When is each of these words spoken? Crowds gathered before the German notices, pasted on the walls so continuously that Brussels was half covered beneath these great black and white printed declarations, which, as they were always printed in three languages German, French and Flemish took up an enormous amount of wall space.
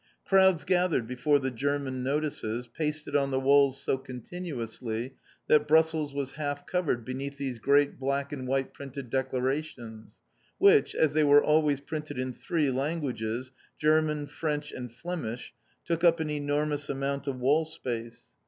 Crowds 0.25 0.65
gathered 0.65 1.05
before 1.05 1.37
the 1.37 1.51
German 1.51 2.01
notices, 2.01 2.67
pasted 2.67 3.15
on 3.15 3.29
the 3.29 3.39
walls 3.39 3.79
so 3.79 3.99
continuously 3.99 5.13
that 5.45 5.67
Brussels 5.67 6.11
was 6.11 6.31
half 6.31 6.65
covered 6.65 7.05
beneath 7.05 7.37
these 7.37 7.59
great 7.59 7.99
black 7.99 8.31
and 8.33 8.47
white 8.47 8.73
printed 8.73 9.11
declarations, 9.11 10.19
which, 10.57 10.95
as 10.95 11.13
they 11.13 11.23
were 11.23 11.43
always 11.43 11.81
printed 11.81 12.17
in 12.17 12.33
three 12.33 12.71
languages 12.71 13.51
German, 13.77 14.25
French 14.25 14.71
and 14.71 14.91
Flemish 14.91 15.53
took 15.85 16.03
up 16.03 16.19
an 16.19 16.31
enormous 16.31 16.89
amount 16.89 17.27
of 17.27 17.39
wall 17.39 17.63
space. 17.63 18.29